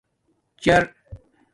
چٔر 0.61 0.83